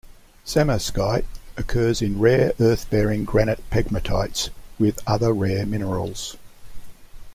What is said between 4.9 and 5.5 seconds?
other